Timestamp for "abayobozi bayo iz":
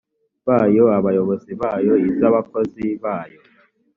0.97-2.17